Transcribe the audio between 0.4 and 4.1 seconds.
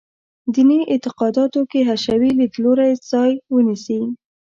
دیني اعتقاداتو کې حشوي لیدلوری ځای ونیسي.